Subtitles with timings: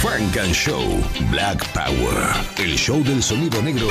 [0.00, 0.82] Frank and Show
[1.30, 2.16] Black Power.
[2.56, 3.86] El show del sonido negro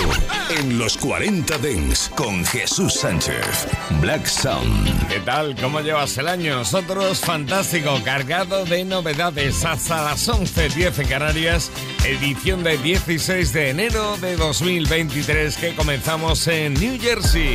[0.58, 3.68] en los 40 Dents con Jesús Sánchez.
[4.02, 5.08] Black Sound.
[5.08, 5.56] ¿Qué tal?
[5.56, 6.56] ¿Cómo llevas el año?
[6.56, 11.72] Nosotros, fantástico, cargado de novedades hasta las 11.10 en Canarias,
[12.04, 17.54] edición de 16 de enero de 2023 que comenzamos en New Jersey.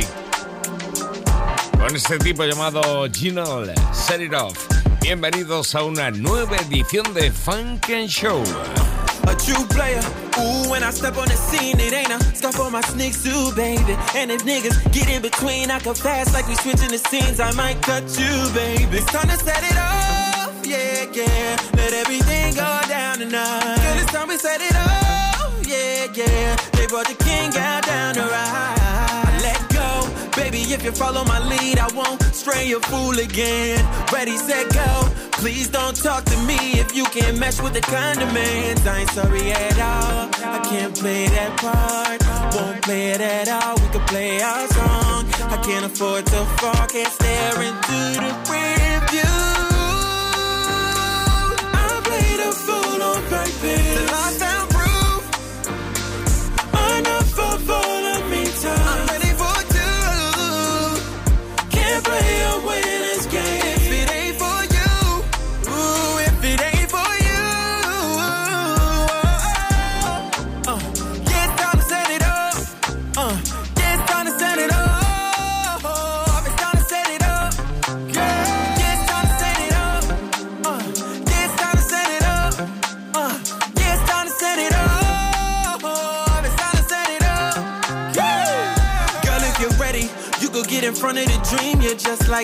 [1.77, 4.74] Con este tipo llamado Gino Set It Off.
[5.07, 8.41] Bienvenidos a una nueva edición de Funk and Show.
[9.27, 10.01] A true player,
[10.39, 13.53] ooh, when I step on the scene, it ain't a stuff on my sneaks too,
[13.55, 13.95] baby.
[14.15, 17.83] And if niggas get in between, I fast like we switching the scenes, I might
[17.83, 18.97] cut you, baby.
[18.97, 21.55] It's time to set it off, yeah, yeah.
[21.75, 23.77] Let everything go down tonight.
[23.77, 26.55] Girl, it's time we set it off, yeah, yeah.
[26.73, 28.74] They brought the king out down to ride.
[30.75, 33.79] If you follow my lead, I won't stray a fool again.
[34.11, 35.09] Ready, set, go.
[35.31, 38.77] Please don't talk to me if you can't mesh with the kind of man.
[38.85, 40.29] I ain't sorry at all.
[40.43, 42.19] I can't play that part.
[42.55, 43.75] Won't play it at all.
[43.75, 45.25] We can play our song.
[45.49, 46.87] I can't afford to fall.
[46.87, 48.94] Can't stare into the rearview.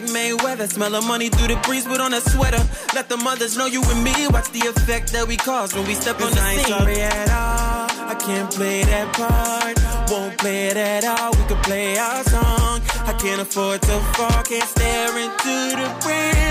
[0.01, 0.71] Like Mayweather.
[0.71, 2.63] Smell the money through the breeze, put on a sweater.
[2.93, 4.13] Let the mothers know you and me.
[4.29, 6.77] Watch the effect that we cause when we step on the I ain't scene.
[6.77, 8.09] sorry at all.
[8.09, 10.11] I can't play that part.
[10.11, 11.31] Won't play it at all.
[11.31, 12.81] We can play our song.
[13.05, 14.43] I can't afford to fall.
[14.43, 16.50] Can't stare into the rearview.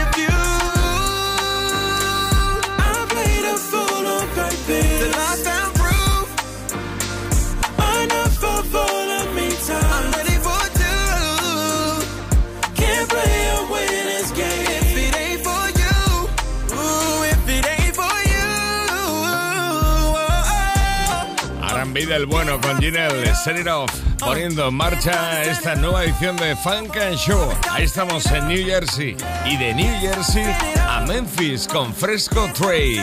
[22.00, 26.56] R&B del bueno con Ginelle, Set It Off, poniendo en marcha esta nueva edición de
[26.56, 27.50] Funk and Show.
[27.70, 30.44] Ahí estamos en New Jersey y de New Jersey
[30.88, 33.00] a Memphis con Fresco Trey.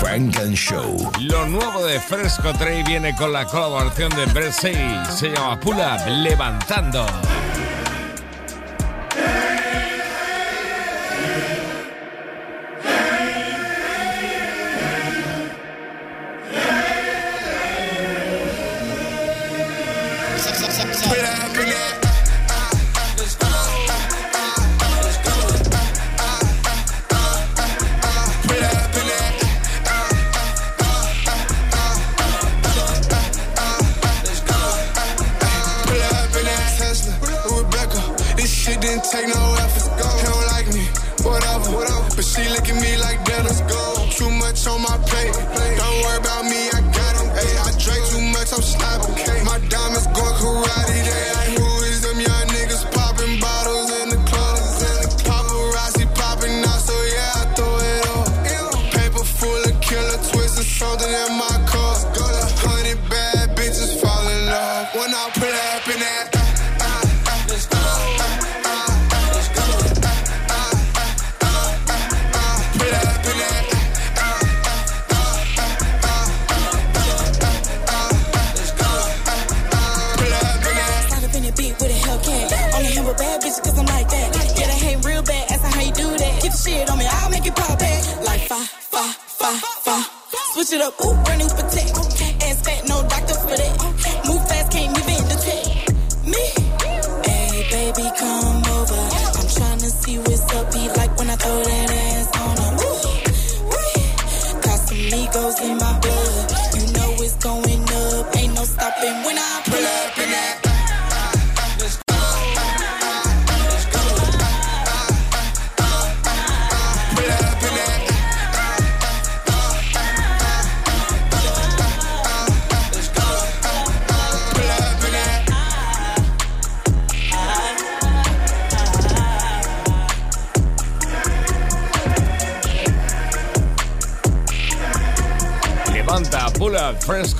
[0.00, 1.10] Frank and Show.
[1.20, 6.06] Lo nuevo de Fresco Trey viene con la colaboración de Brett se llama Pull Up
[6.08, 7.06] Levantando.
[38.88, 39.77] Didn't take no effort.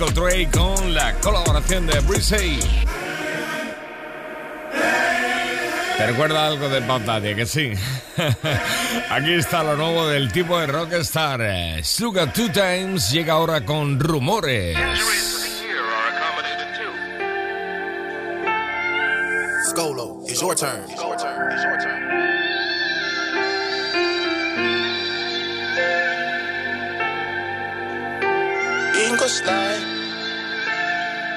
[0.06, 2.60] Trey con la colaboración de Breezy.
[5.96, 7.72] ¿Te recuerda algo de Bob Que sí.
[9.10, 11.84] Aquí está lo nuevo del tipo de rockstar.
[11.84, 14.78] Sugar Two Times llega ahora con rumores.
[19.70, 20.84] Scolo, it's your turn.
[20.88, 21.52] It's your turn.
[21.52, 21.97] It's your turn.
[29.28, 29.84] Gon' slide.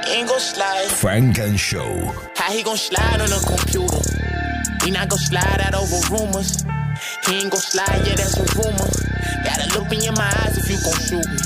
[0.07, 0.87] Ain't gon' slide.
[0.87, 2.15] Funk and Show.
[2.37, 3.99] How he gon' slide on a computer?
[4.85, 6.63] He not gon' slide out over rumors.
[7.27, 8.87] He ain't gon' slide, yeah, that's a rumor.
[9.43, 11.39] Gotta look in my eyes if you gon' shoot me.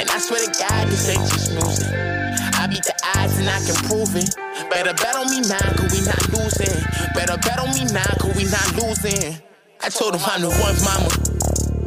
[0.00, 1.92] And I swear to God, this ain't just music.
[1.92, 4.32] I beat the odds and I can prove it.
[4.72, 6.80] Better bet on me now, cause we not losing.
[7.12, 9.36] Better bet on me now, cause we not losing.
[9.82, 11.23] I told him I'm the one mama.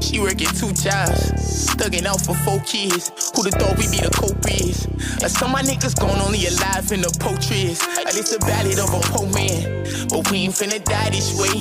[0.08, 1.68] She working two jobs.
[1.76, 3.12] Thugging out for four kids.
[3.36, 4.88] Who'da thought we'd be the co-biz?
[5.20, 7.84] Uh, some my niggas gone only alive in the poetries.
[7.84, 9.84] Uh, this the ballad of a poor man.
[10.08, 11.60] But we ain't finna die this way.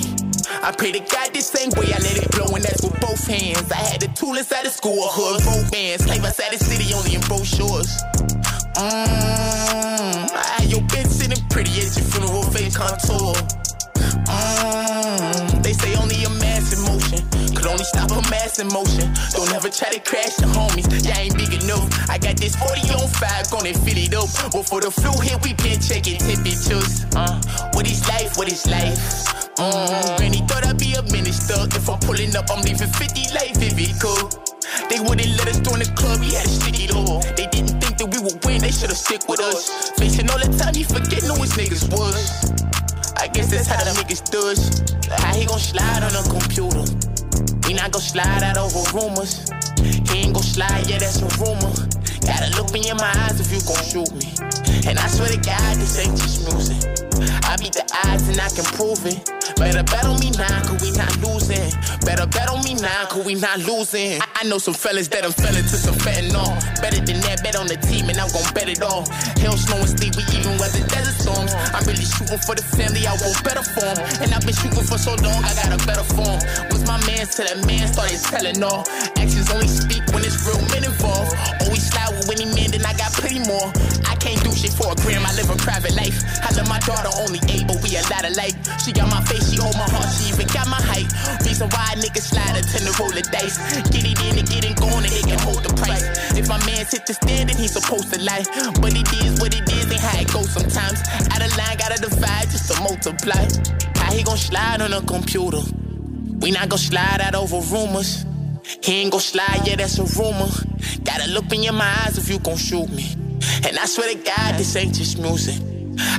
[0.63, 3.27] I pray to God this same way I let it blow, and that's with both
[3.27, 3.67] hands.
[3.69, 6.05] I had the tool inside the school, hood, both bands.
[6.07, 7.91] Claim outside the city, only in brochures.
[8.79, 13.35] Mmm, I had your bitch sitting pretty at your funeral, face contour.
[14.23, 15.46] Mmm,
[17.67, 19.11] only stop a mass in motion.
[19.35, 21.87] Don't ever try to crash the homies, y'all ain't big enough.
[22.09, 24.29] I got this 40 on 5, gonna fill it up.
[24.51, 27.05] But for the flu here, we been checking temperatures.
[27.15, 27.35] Uh,
[27.73, 28.97] what is life, what is life?
[29.59, 31.57] Mm, Granny thought I'd be a minister.
[31.75, 34.47] If I'm pulling up, I'm leaving 50 life if it could.
[34.89, 37.19] They wouldn't let us join the club, we had to stick it all.
[37.35, 39.91] They didn't think that we would win, they should've stick with us.
[39.97, 42.53] Facing all the time, you forget who his niggas was.
[43.17, 44.93] I guess that's how the niggas does.
[45.09, 46.85] How he gon' slide on a computer?
[47.67, 49.49] We not gon' slide out over rumors.
[50.09, 51.73] He ain't gon' slide, yeah, that's a rumor.
[52.25, 54.29] Gotta look me in my eyes if you gon' shoot me.
[54.87, 56.77] And I swear to God, this ain't just music.
[57.43, 59.36] I beat the odds and I can prove it.
[59.57, 61.73] Better bet on me now, cause we not losing.
[62.05, 64.21] Better bet on me now, cause we not losing.
[64.21, 66.53] I, I know some fellas that I'm fell into some fentanyl.
[66.81, 69.09] Better than that, bet on the team and I'm gon' bet it all.
[69.41, 71.57] Hell, snow and sleep, we even weather desert storms.
[71.73, 73.97] I'm really shooting for the family, I want better form.
[74.21, 76.37] And I've been shooting for so long, I got a better form.
[76.69, 78.85] Was my man till that man started telling all.
[79.17, 81.33] Actions only speak when it's real men involved.
[81.65, 83.73] Always slide with any man, then I got plenty more.
[84.05, 86.21] I can't do shit for a gram, I live a private life.
[86.45, 88.55] I love my daughter only eight, but we a lot alike.
[88.85, 91.07] She got my face, she hold my heart, she even got my height.
[91.47, 93.57] Reason why niggas slide a tend to roll the dice.
[93.89, 96.03] Get it in and get it going and it can hold the price.
[96.35, 98.43] If my man hit the stand, then he's supposed to lie.
[98.83, 100.99] But it is what it is and how it goes sometimes.
[101.31, 103.47] Out of line, gotta divide just to multiply.
[103.95, 105.63] How he gon' slide on a computer?
[106.39, 108.25] We not gon' slide out over rumors.
[108.83, 110.51] He ain't gon' slide, yeah, that's a rumor.
[111.03, 113.15] Gotta look in your eyes if you gon' shoot me.
[113.65, 115.61] And I swear to God, this ain't just music.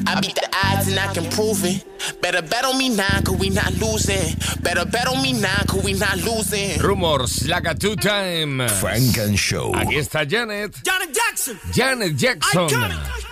[0.06, 1.84] I beat the odds and I can prove it.
[2.20, 4.34] Better bet on me now, cause we not losing.
[4.62, 6.78] Better bet on me now, cause we not losing.
[6.80, 8.66] Rumors, like a two time.
[8.80, 9.72] Frank and Show.
[9.74, 10.74] Aquí está Janet.
[10.84, 11.58] Janet Jackson.
[11.72, 12.68] Janet Jackson.
[12.68, 13.28] Iconic.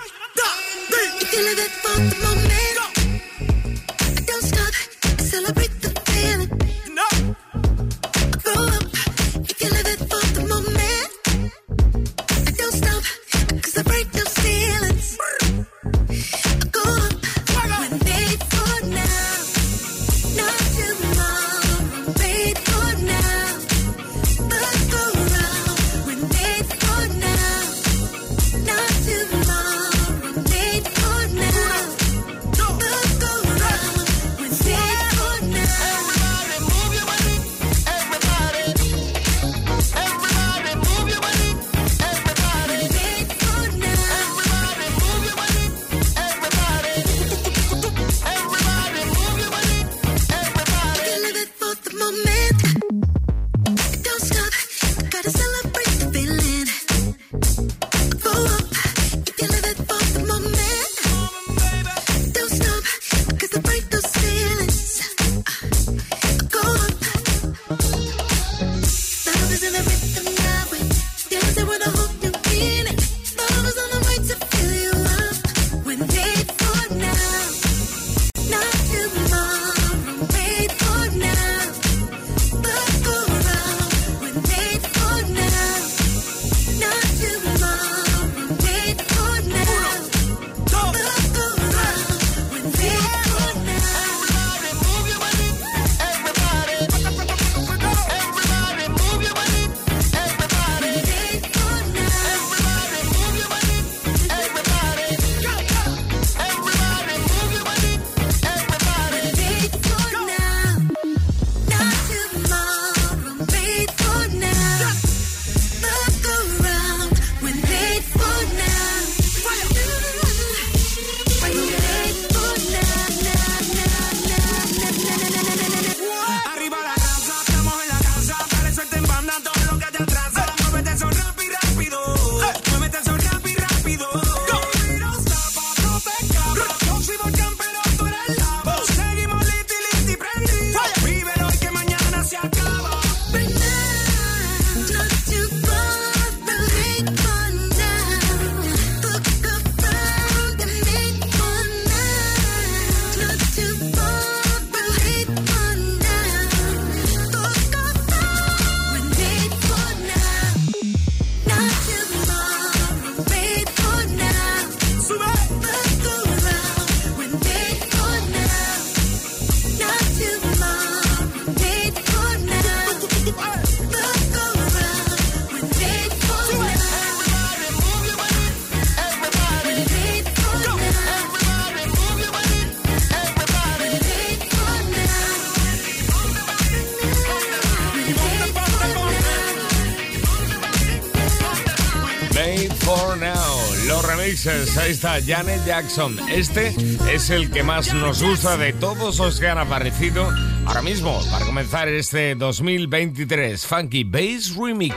[194.76, 194.78] Remixes.
[194.78, 196.18] Ahí está Janet Jackson.
[196.30, 196.74] Este
[197.12, 200.28] es el que más nos gusta de todos los que han aparecido
[200.66, 203.66] ahora mismo para comenzar este 2023.
[203.66, 204.94] Funky Bass Remix.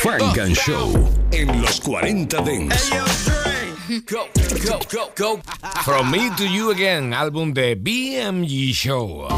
[0.00, 2.90] Frank and Show en los 40 Dents.
[4.10, 4.26] Go,
[4.64, 5.40] go, go, go.
[5.84, 9.28] From Me to You Again, álbum de BMG Show.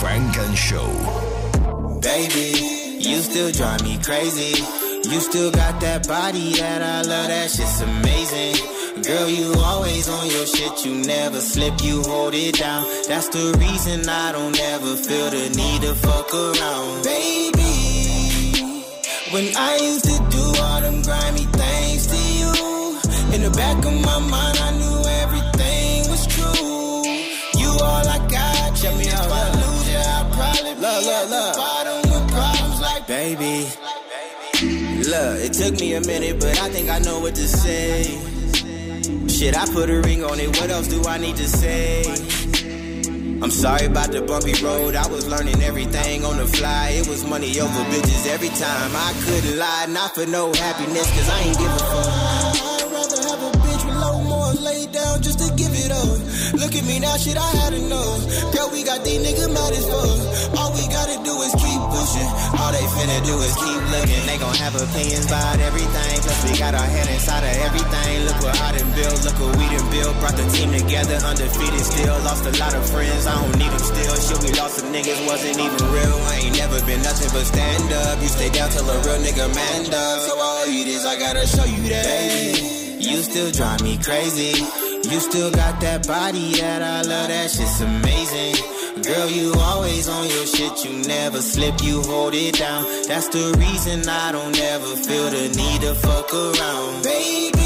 [0.00, 0.88] Frank and Show.
[2.00, 2.67] Baby,
[3.08, 4.62] you still drive me crazy.
[5.08, 8.56] You still got that body that I love, that shit's amazing.
[9.02, 12.84] Girl, you always on your shit, you never slip, you hold it down.
[13.08, 17.04] That's the reason I don't ever feel the need to fuck around.
[17.04, 17.64] Baby,
[19.32, 22.52] when I used to do all them grimy things to you,
[23.34, 24.87] in the back of my mind, I knew
[35.08, 38.04] Look, it took me a minute, but I think I know what to say.
[39.26, 40.48] Shit, I put a ring on it.
[40.60, 42.04] What else do I need to say?
[43.40, 44.96] I'm sorry about the bumpy road.
[44.96, 46.90] I was learning everything on the fly.
[47.00, 48.92] It was money over bitches every time.
[48.92, 52.68] I couldn't lie, not for no happiness, cause I ain't give a fuck.
[52.68, 56.20] I'd rather have a bitch with low morals laid down just to give it up.
[56.60, 58.52] Look at me now, shit, I had enough.
[58.52, 60.60] Girl, we got these niggas mad as fuck.
[60.60, 61.77] All we gotta do is keep
[62.16, 64.22] All they finna do is keep looking.
[64.24, 66.14] They gon' have opinions about everything.
[66.24, 68.24] Plus, we got our head inside of everything.
[68.24, 70.14] Look what I done built, look what we done built.
[70.20, 72.16] Brought the team together, undefeated still.
[72.24, 74.14] Lost a lot of friends, I don't need them still.
[74.16, 76.16] Shit, we lost some niggas, wasn't even real.
[76.32, 78.16] I ain't never been nothing but stand up.
[78.22, 80.18] You stay down till a real nigga man up.
[80.24, 82.08] So all you this, I gotta show you that.
[82.08, 84.56] Baby, you still drive me crazy.
[85.08, 88.77] You still got that body that I love, that shit's amazing.
[89.08, 92.84] Girl, you always on your shit, you never slip, you hold it down.
[93.08, 97.04] That's the reason I don't ever feel the need to fuck around.
[97.04, 97.56] Baby,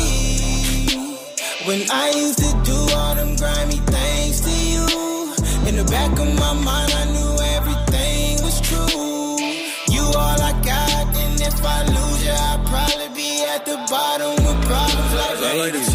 [1.66, 4.86] when I used to do all them grimy things to you,
[5.66, 9.34] in the back of my mind, I knew everything was true.
[9.90, 14.30] You all I got, and if I lose you, I'll probably be at the bottom
[14.46, 15.91] with problems like like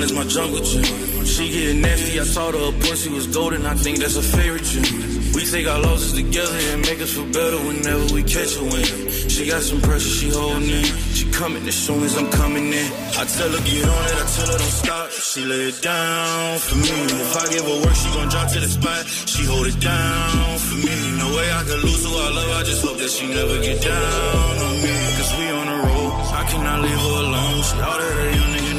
[0.00, 0.08] her.
[0.08, 1.24] Her mind is my jungle gym.
[1.24, 4.64] She getting nasty, I told her her pussy was golden, I think that's her favorite
[4.64, 5.34] gym.
[5.34, 9.10] We take our losses together and make us feel better whenever we catch a win.
[9.28, 10.84] She got some pressure, she holding in.
[11.14, 12.92] She coming as soon as I'm coming in.
[13.14, 15.10] I tell her get on it, I tell her don't stop.
[15.10, 16.90] She lay it down for me.
[16.90, 19.06] If I give her work, she gon' drop to the spot.
[19.06, 20.96] She hold it down for me.
[21.18, 23.82] No way I could lose who I love, I just hope that she never get
[23.82, 24.94] down on me.
[25.18, 27.62] Cause we on the road, I cannot leave her alone.
[27.62, 28.77] She all that a young nigga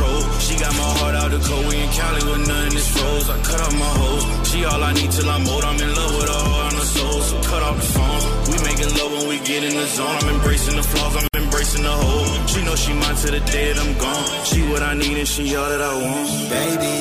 [0.00, 0.20] control.
[0.40, 1.66] She got my heart out the cold.
[1.68, 3.28] We in Cali with nothing is froze.
[3.28, 4.24] I cut off my hose.
[4.50, 5.64] She all I need till I'm old.
[5.64, 7.20] I'm in love with her heart and her soul.
[7.20, 8.22] So cut off the phone.
[8.50, 10.16] We making love when we get in the zone.
[10.20, 11.16] I'm embracing the flaws.
[11.16, 12.46] I'm embracing the whole.
[12.46, 14.44] She know she mine to the day that I'm gone.
[14.44, 16.28] She what I need and she all that I want.
[16.50, 16.96] Baby,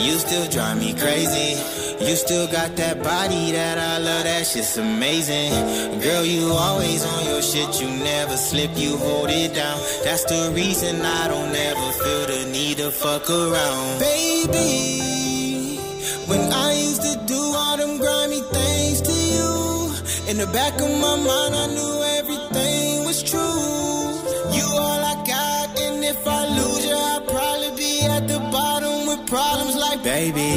[0.00, 1.78] you still drive me crazy.
[2.00, 5.50] You still got that body that I love, that shit's amazing.
[6.00, 9.80] Girl, you always on your shit, you never slip, you hold it down.
[10.04, 12.37] That's the reason I don't ever feel the
[12.90, 14.00] to fuck around.
[14.00, 15.76] Baby,
[16.26, 19.50] when I used to do all them grimy things to you,
[20.30, 23.40] in the back of my mind, I knew everything was true.
[24.56, 29.06] You all I got, and if I lose you, I'll probably be at the bottom
[29.08, 30.52] with problems like baby.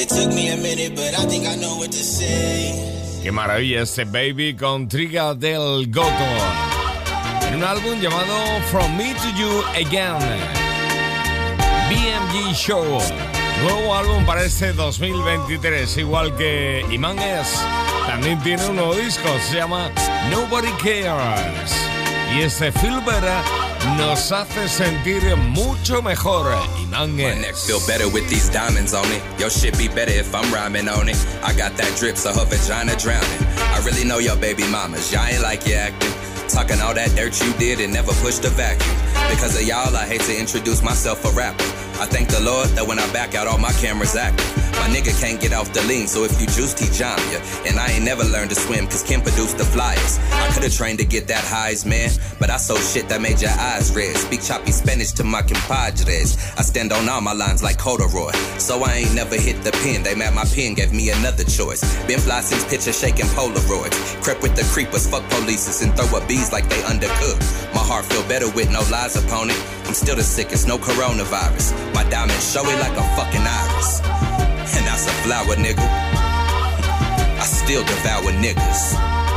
[0.00, 3.20] It took me a minute, but I think I know what to say.
[3.22, 6.77] Qué maravilla este baby con Triga del Goto.
[7.58, 10.16] Un álbum llamado From Me to You Again.
[11.88, 12.84] BMG Show.
[13.64, 17.58] Nuevo álbum para este 2023, igual que Iman S.
[18.06, 19.90] También tiene un nuevo disco, se llama
[20.30, 21.74] Nobody Cares.
[22.32, 23.42] Y este Filbera
[23.96, 26.46] nos hace sentir mucho mejor.
[26.84, 27.66] Iman My neck S.
[27.66, 29.20] feel better with these diamonds on it.
[29.40, 31.16] Your shit be better if I'm rhyming on it.
[31.42, 33.46] I got that drip, so her vagina drowning.
[33.74, 35.12] I really know your baby mamas.
[35.12, 36.27] Y'all ain't like you acting.
[36.58, 38.96] Talking all that dirt you did and never pushed a vacuum.
[39.30, 41.87] Because of y'all, I hate to introduce myself a rapper.
[42.00, 44.46] I thank the Lord that when I back out, all my cameras active.
[44.78, 47.40] My nigga can't get off the lean, so if you juiced, he jam ya.
[47.66, 50.20] And I ain't never learned to swim, cause Kim produced the flyers.
[50.30, 52.10] I could've trained to get that highs, man.
[52.38, 54.16] But I sold shit that made your eyes red.
[54.16, 56.38] Speak choppy Spanish to my compadres.
[56.56, 58.30] I stand on all my lines like corduroy.
[58.58, 60.04] So I ain't never hit the pen.
[60.04, 61.82] They mad my pen gave me another choice.
[62.06, 64.22] Been fly since picture shaking Polaroids.
[64.22, 67.74] Crept with the creepers, fuck polices, and throw up bees like they undercooked.
[67.74, 69.60] My heart feel better with no lies upon it.
[69.86, 71.87] I'm still the sickest, no coronavirus.
[71.94, 74.00] My diamonds show it like a fucking iris.
[74.76, 75.86] And that's a flower, nigga.
[77.38, 79.27] I still devour niggas.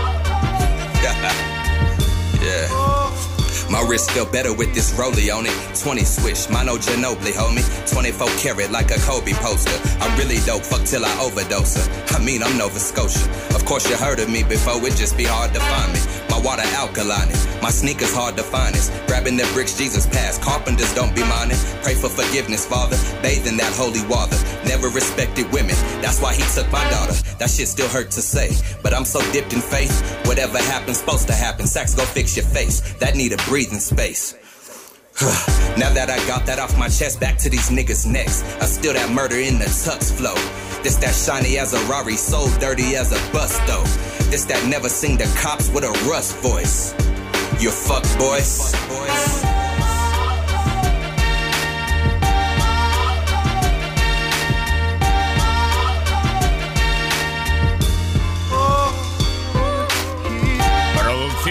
[3.82, 5.58] My wrist feel better with this rollie on it.
[5.76, 7.66] 20 switch, Manu Ginobili, homie.
[7.92, 9.74] 24 karat like a Kobe poster.
[10.00, 12.16] I'm really dope, fuck till I overdose her.
[12.16, 13.26] I mean, I'm Nova Scotia.
[13.56, 16.00] Of course, you heard of me before, it just be hard to find me.
[16.30, 17.30] My water alkaline,
[17.62, 18.92] my sneakers hard to find is.
[19.08, 21.58] Grabbing the bricks Jesus passed, carpenters don't be mining.
[21.82, 22.98] Pray for forgiveness, Father.
[23.24, 24.38] Bathe in that holy water.
[24.64, 27.14] Never respected women, that's why he took my daughter.
[27.40, 28.52] That shit still hurt to say,
[28.84, 29.92] but I'm so dipped in faith.
[30.28, 31.66] Whatever happens, supposed to happen.
[31.66, 32.80] Sax, go fix your face.
[33.00, 33.38] That need a
[33.72, 34.34] breathing space.
[35.78, 38.44] now that I got that off my chest, back to these niggas' necks.
[38.62, 40.36] I still that murder in the tux flow.
[40.84, 43.84] This that shiny as a Rari, so dirty as a bus though.
[44.30, 46.94] This that never sing the cops with a rust voice.
[47.62, 49.51] You fuck boys.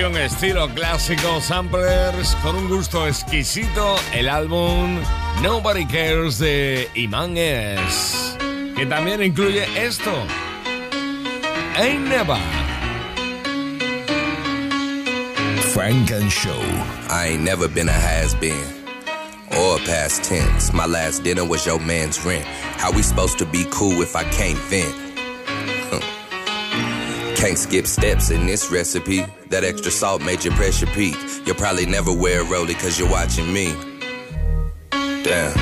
[0.01, 4.99] Producción estilo clásico, samplers con un gusto exquisito, el álbum
[5.43, 8.39] Nobody Cares de Iman S,
[8.77, 10.11] que también incluye esto,
[11.77, 12.39] Ain't Never.
[15.75, 16.63] Frank and Show.
[17.11, 18.65] I ain't never been a has been
[19.59, 20.73] or past tense.
[20.73, 22.47] My last dinner was your man's rent.
[22.79, 25.10] How we supposed to be cool if I can't vent?
[27.41, 29.25] Can't skip steps in this recipe.
[29.49, 31.17] That extra salt made your pressure peak.
[31.47, 33.73] You'll probably never wear a rollie cause you're watching me.
[34.91, 35.57] Damn.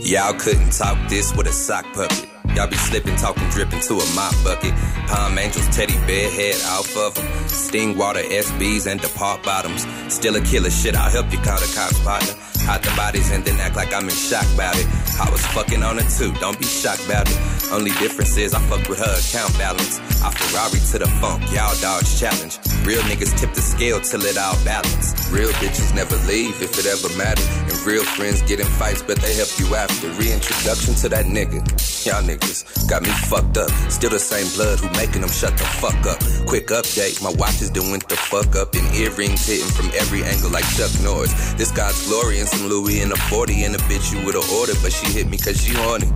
[0.00, 2.26] Y'all couldn't talk this with a sock puppet.
[2.54, 4.72] Y'all be slipping, talking, dripping to a mop bucket.
[5.06, 7.48] Palm Angels, teddy bear head off of them.
[7.48, 9.86] Sting water, SBs, and depart bottoms.
[10.08, 12.45] Still a killer shit, I'll help you call the cops, partner.
[12.66, 14.86] Hide the bodies and then act like I'm in shock about it.
[15.22, 17.38] I was fucking on her too, don't be shocked about it.
[17.70, 19.98] Only difference is I fucked with her account balance.
[20.22, 22.58] I Ferrari to the funk, y'all dodge challenge.
[22.86, 25.14] Real niggas tip the scale till it all balance.
[25.30, 27.46] Real bitches never leave if it ever mattered.
[27.66, 30.06] And real friends get in fights, but they help you after.
[30.14, 31.62] Reintroduction to that nigga.
[32.06, 33.70] Y'all niggas got me fucked up.
[33.90, 36.22] Still the same blood who making them shut the fuck up.
[36.46, 38.74] Quick update, my watch is doing the fuck up.
[38.74, 41.34] And earrings hitting from every angle like Chuck Norris.
[41.54, 44.76] This God's glory and some Louis in a 40 and a bitch you would've ordered,
[44.82, 46.08] but she hit me cause she horny.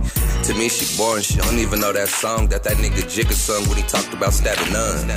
[0.43, 1.23] To me, she boring.
[1.23, 4.33] She don't even know that song that that nigga Jigga sung when he talked about
[4.33, 5.07] stabbing none.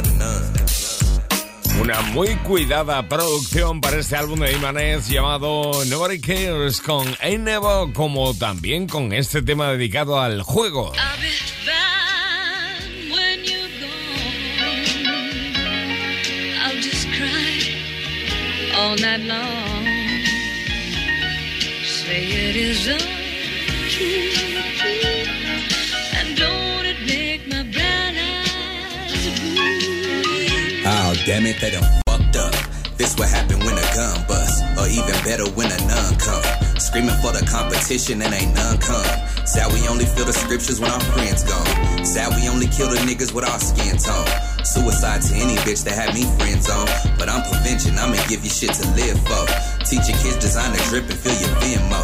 [1.80, 7.92] Una muy cuidada producción para este álbum de Imanes llamado Nobody Cares con Ain't Never,
[7.92, 10.92] como también con este tema dedicado al juego.
[18.76, 19.73] All night long.
[22.14, 24.05] Say it is untrue.
[26.16, 30.85] And don't it make my brown eyes blue?
[30.87, 32.03] Oh, damn it, they up.
[32.96, 36.42] This what happen when a gun bust, or even better when a nun come.
[36.78, 39.02] Screaming for the competition and ain't none come.
[39.46, 41.66] Sad we only feel the scriptures when our friends gone.
[42.07, 44.30] Sad we only kill the niggas with our skin tone.
[44.62, 46.87] Suicide to any bitch that had me friends on.
[47.18, 49.42] But I'm prevention, I'ma give you shit to live for.
[49.83, 52.02] Teach your kids design a drip and feel your Venmo.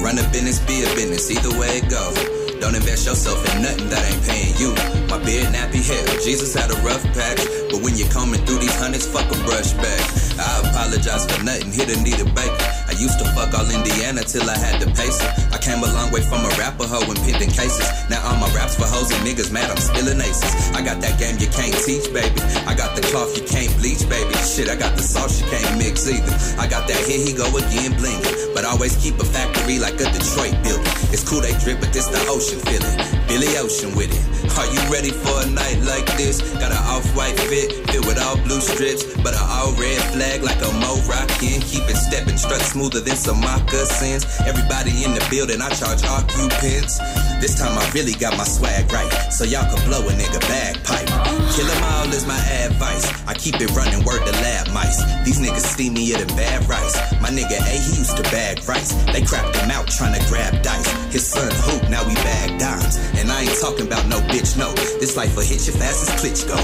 [0.00, 2.39] Run a business, be a business, either way it go.
[2.60, 4.76] Don't invest yourself in nothing that ain't paying you.
[5.08, 7.40] My beard nappy hair, Jesus had a rough patch.
[7.72, 8.12] But when you're
[8.44, 10.04] through these hundreds, fuck a brush back.
[10.36, 12.60] I apologize for nothing, hit a need a bacon.
[12.84, 15.30] I used to fuck all Indiana till I had to pace it.
[15.54, 17.86] I came a long way from a rapper hoe and pimping cases.
[18.12, 20.70] Now all my for hoes and niggas mad, I'm spilling aces.
[20.74, 22.40] I got that game you can't teach, baby.
[22.66, 24.34] I got the cloth you can't bleach, baby.
[24.42, 26.34] Shit, I got the sauce you can't mix either.
[26.60, 28.54] I got that here he go again blingin'.
[28.54, 30.92] But always keep a factory like a Detroit building.
[31.14, 32.96] It's cool they drip, but this the ocean feeling.
[33.30, 34.24] Billy Ocean with it.
[34.58, 36.42] Are you ready for a night like this?
[36.58, 40.70] Got an off-white fit, filled with all blue strips, but an all-red flag like a
[40.82, 41.62] Mo rockin'.
[41.62, 44.26] Keep it steppin', strut smoother than some moccasins.
[44.42, 46.98] Everybody in the building, I charge occupants.
[47.40, 51.08] This time I really got my swag right, so y'all can blow a nigga bagpipe.
[51.56, 53.08] Kill 'em all is my advice.
[53.26, 55.00] I keep it running, word to lab mice.
[55.24, 56.96] These niggas steamier than bad rice.
[57.20, 58.92] My nigga A, he used to bag rice.
[59.12, 60.88] They crapped him out trying to grab dice.
[61.10, 62.98] His son hoop, now we bag dimes.
[63.18, 64.74] And I ain't talking about no bitch, no.
[65.00, 66.58] This life will hit you fast as Klitschko.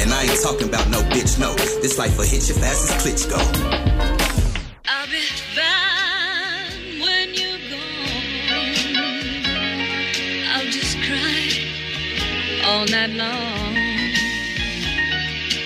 [0.00, 1.54] And I ain't talking about no bitch, no.
[1.80, 4.09] This life will hit you fast as Klitschko.
[12.80, 13.74] All night long.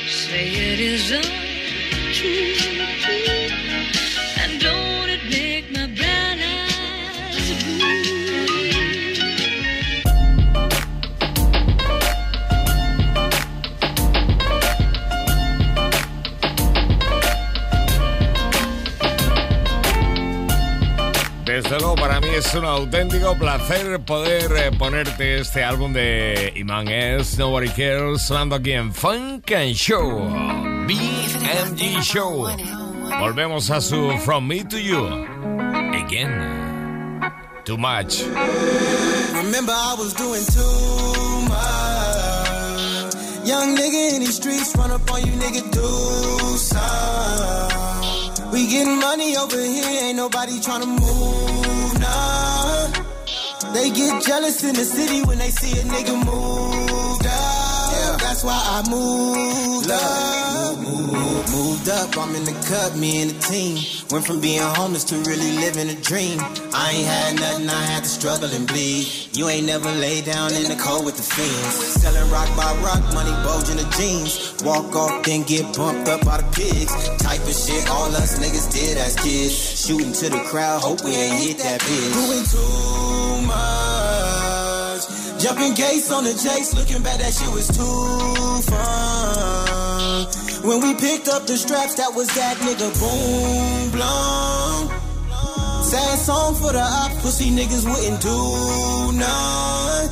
[0.08, 2.73] Say it is untrue.
[21.54, 26.88] Desde luego, para mí es un auténtico placer poder eh, ponerte este álbum de Iman
[26.88, 27.38] S.
[27.38, 30.18] Nobody Cares, sonando aquí en Funk and Show,
[30.88, 32.48] BMG Show.
[33.20, 35.06] Volvemos a su From Me to You.
[36.04, 37.20] Again.
[37.64, 38.24] Too much.
[39.36, 43.14] Remember, I was doing too much.
[43.46, 47.73] Young nigga in these streets, run up on you, nigga, do some.
[48.54, 52.86] We getting money over here, ain't nobody tryna move, nah.
[53.74, 56.14] They get jealous in the city when they see a nigga.
[56.24, 57.13] Yeah,
[58.34, 60.78] that's why I moved up.
[60.82, 63.78] Move, move, moved up, I'm in the cut, me and the team.
[64.10, 66.40] Went from being homeless to really living a dream.
[66.74, 69.06] I ain't had nothing, I had to struggle and bleed.
[69.36, 72.02] You ain't never lay down in the cold with the fiends.
[72.02, 74.60] Selling rock by rock, money bulging the jeans.
[74.64, 76.90] Walk off, then get bumped up by the pigs.
[77.22, 79.54] Type of shit all us niggas did as kids.
[79.86, 82.12] Shooting to the crowd, hope we ain't hit that bitch.
[82.18, 84.03] Doing too much.
[85.44, 90.24] Jumping gates on the chase, looking back, that shit was too fun.
[90.64, 94.88] When we picked up the straps, that was that nigga boom blum.
[95.84, 100.08] Sad song for the op, pussy niggas wouldn't do none.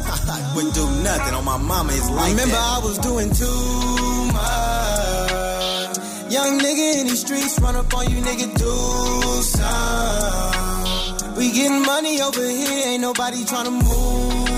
[0.55, 2.83] wouldn't do nothing on my mama, it's like Remember that.
[2.83, 5.97] I was doing too much.
[6.31, 11.37] Young nigga in these streets, run up on you, nigga, do some.
[11.37, 14.52] We getting money over here, ain't nobody tryna move, nah.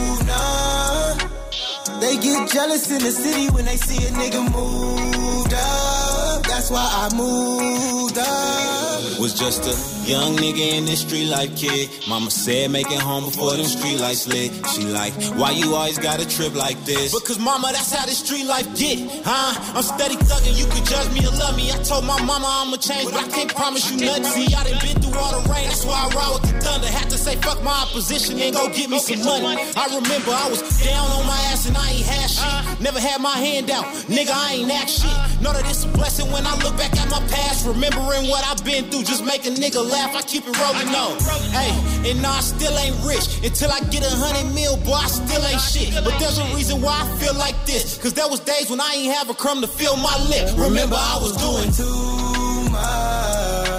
[2.01, 6.43] They get jealous in the city when they see a nigga moved up.
[6.45, 8.74] That's why I moved up.
[9.21, 11.89] Was just a young nigga in this street life kid.
[12.09, 14.51] Mama said make it home before them street lights lit.
[14.75, 17.15] She like, why you always got a trip like this?
[17.15, 19.55] Because mama, that's how this street life get, huh?
[19.77, 21.71] I'm steady thugging, you could judge me or love me.
[21.71, 24.25] I told my mama I'ma change, but I can't promise you nothing.
[24.25, 26.89] See, I done been through all the rain, that's why I ride with the thunder.
[26.89, 29.63] Had to say fuck my opposition and go get me some money.
[29.79, 32.81] I remember I was down on my ass and I ain't had shit.
[32.83, 35.17] Never had my hand out, nigga, I ain't act shit.
[35.41, 38.63] Know that it's a blessing when I look back at my past, remembering what I've
[38.67, 39.04] been through.
[39.05, 41.19] Just make a nigga laugh, I keep it rolling on.
[41.53, 43.45] Hey, and nah, I still ain't rich.
[43.45, 45.93] Until I get a hundred mil, boy, I still ain't shit.
[46.03, 47.99] But there's a reason why I feel like this.
[47.99, 50.57] Cause there was days when I ain't have a crumb to fill my lip.
[50.57, 53.75] Remember, I was doing too much.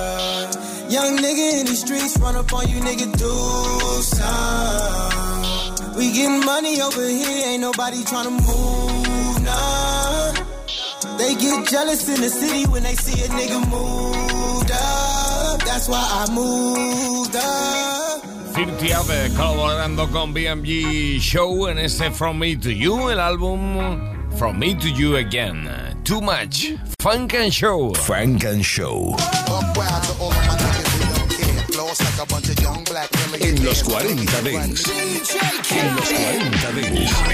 [0.93, 3.33] Young nigga in these streets, run up on you, nigga, do
[4.05, 5.95] some.
[5.97, 9.94] We getting money over here, ain't nobody tryna move, nah.
[11.17, 15.63] They get jealous in the city when they see a nigga moved up.
[15.63, 18.21] That's why I moved up.
[18.55, 23.99] 50 Ave colaborando con BMG Show en este From Me to You, el álbum
[24.37, 25.69] From Me to You Again.
[26.03, 26.73] Too Much.
[26.99, 27.93] Funk and Show.
[27.93, 29.15] Funk and Show.
[33.41, 34.89] En los 40 Dents.
[35.71, 37.25] En los 40 Dents.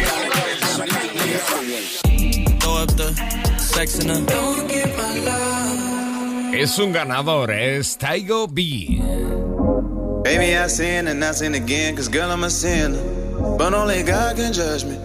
[6.53, 9.01] Es un ganador, es Taigo B.
[10.23, 13.01] Baby, I sin and I sin again, cause girl, I'm a sinner.
[13.57, 14.97] But only God can judge me.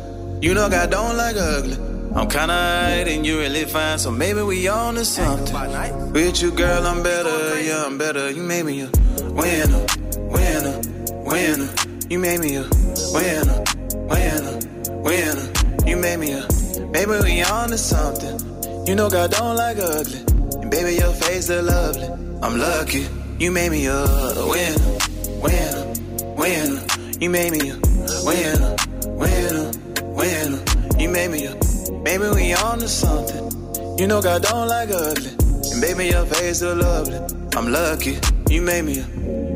[0.43, 1.77] You know God don't like ugly.
[2.15, 6.13] I'm kinda and you really fine, so maybe we on to something.
[6.13, 8.31] With you, girl, I'm better, yeah, I'm better.
[8.31, 8.91] You made me a
[9.33, 9.87] winner,
[10.29, 10.81] winner,
[11.25, 11.69] winner.
[12.11, 12.65] You made me a
[13.13, 13.63] winner,
[14.09, 14.59] winner,
[15.03, 15.53] winner.
[15.87, 16.47] You made me a,
[16.93, 18.46] baby, we on to something.
[18.87, 20.20] You know God don't like ugly.
[20.62, 22.07] And baby, your face is lovely.
[22.40, 23.09] I'm lucky.
[23.37, 23.99] You made me a
[24.46, 24.99] winner,
[25.42, 25.94] winner,
[26.37, 26.87] winner.
[27.18, 27.81] You made me a
[28.25, 28.77] winner,
[29.18, 29.72] winner,
[30.14, 30.62] winner.
[31.01, 31.57] You made me a,
[32.05, 33.99] baby, we on to something.
[33.99, 35.31] You know God don't like ugly.
[35.72, 37.18] And baby, your face is lovely.
[37.57, 38.20] I'm lucky.
[38.49, 39.07] You made me a,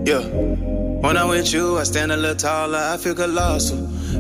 [0.05, 0.27] yeah.
[0.27, 2.79] When I'm with you, I stand a little taller.
[2.79, 3.79] I feel colossal.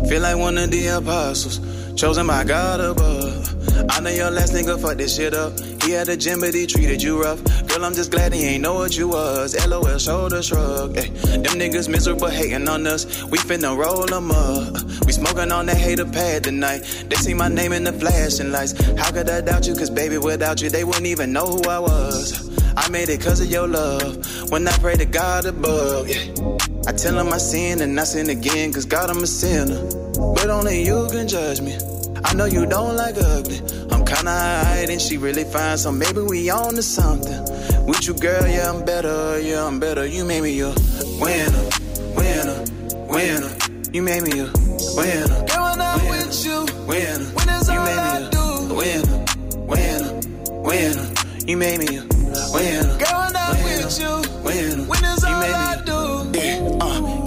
[0.08, 1.58] Feel like one of the apostles.
[1.96, 3.59] Chosen by God above.
[3.88, 5.59] I know your last nigga fucked this shit up.
[5.83, 7.42] He had a gym, but he treated you rough.
[7.68, 9.54] Girl, I'm just glad he ain't know what you was.
[9.66, 10.96] LOL, shoulder shrug.
[10.96, 13.22] Ay, them niggas miserable hating on us.
[13.24, 14.74] We finna roll them up.
[15.06, 16.80] We smoking on that hater pad tonight.
[17.09, 18.72] They see my name in the flashing lights.
[18.98, 19.74] How could I doubt you?
[19.74, 22.50] Cause baby, without you, they wouldn't even know who I was.
[22.76, 24.50] I made it cause of your love.
[24.50, 26.22] When I pray to God above, yeah.
[26.87, 29.83] I tell him I sin and I sin again, cause God, I'm a sinner.
[30.35, 31.78] But only you can judge me.
[32.24, 33.59] I know you don't like ugly.
[33.90, 37.40] I'm kinda high and she really fine, so maybe we on to something.
[37.87, 40.06] With you, girl, yeah, I'm better, yeah, I'm better.
[40.06, 40.68] You made me a
[41.20, 41.64] winner,
[42.16, 42.64] winner,
[43.09, 43.50] winner.
[43.92, 44.44] You made me a
[44.96, 45.44] winner.
[45.48, 47.24] Girl, when I'm with you, winner.
[47.37, 48.74] when it's You all made I do.
[48.74, 49.24] winner,
[49.66, 50.20] winner,
[50.62, 51.06] winner.
[51.46, 52.02] You made me a
[52.54, 52.98] winner.
[52.98, 54.12] Girl, when I'm with you,
[54.44, 54.85] winner.
[54.85, 55.04] when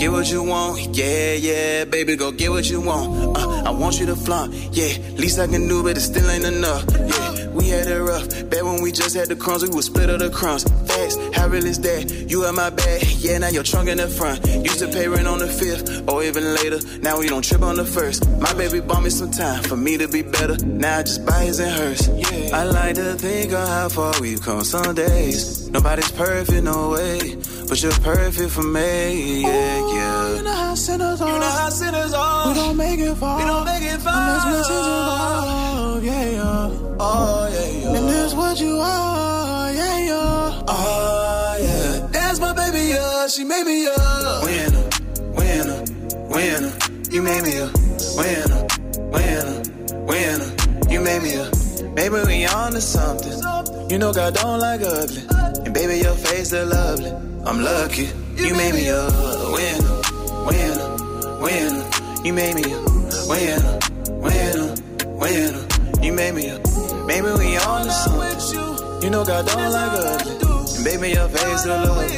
[0.04, 0.98] get what you want.
[0.98, 3.38] Yeah, yeah, baby, go get what you want.
[3.38, 4.54] Uh, I want you to flaunt.
[4.76, 6.84] Yeah, least I can do, but it still ain't enough.
[6.92, 8.28] Yeah, we had it rough.
[8.50, 10.64] Back when we just had the crumbs, we would split up the crumbs.
[10.88, 12.12] Facts, how real is that?
[12.30, 13.04] You have my bag.
[13.20, 14.46] Yeah, now your trunk in the front.
[14.48, 16.80] Used to pay rent on the fifth, or even later.
[17.02, 18.28] Now we don't trip on the first.
[18.40, 20.58] My baby bought me some time for me to be better.
[20.66, 22.08] Now I just buy his and hers.
[22.08, 22.58] Yeah.
[22.58, 25.70] I like to think of how far we've come some days.
[25.70, 27.38] Nobody's perfect, no way.
[27.68, 30.36] But you're perfect for me, yeah, yeah.
[30.36, 31.34] You know how sinners are.
[31.34, 32.48] You know how sinners are.
[32.50, 33.40] We don't make it far.
[33.40, 34.14] We don't make it far.
[34.14, 36.83] Unless blessings involved, yeah, yeah.
[37.00, 37.98] Oh, yeah, yeah.
[37.98, 40.64] And that's what you are, yeah, yeah.
[40.68, 42.08] Oh, yeah.
[42.12, 43.28] That's my baby, yeah.
[43.28, 43.96] She made me a
[44.44, 44.90] winner,
[45.34, 45.84] winner,
[46.30, 46.74] winner.
[47.10, 47.70] You made me a
[48.18, 48.68] winner,
[49.12, 49.62] winner,
[50.06, 50.92] winner.
[50.92, 51.52] You made me a
[51.94, 53.90] maybe we on to something.
[53.90, 55.24] You know God don't like ugly,
[55.66, 57.12] and baby your face is lovely.
[57.46, 58.10] I'm lucky.
[58.36, 59.06] You made me a
[59.52, 60.02] winner,
[60.48, 61.90] winner, winner.
[62.24, 62.80] You made me a
[63.28, 63.80] winner,
[64.22, 64.76] winner,
[65.18, 65.68] winner.
[66.02, 66.83] You made me a
[67.14, 69.04] maybe we on something.
[69.04, 70.34] You know God don't like ugly,
[70.76, 72.10] and baby your face is lovely.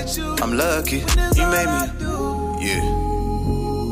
[0.41, 0.99] I'm lucky.
[1.37, 1.81] You made me
[2.65, 2.83] yeah.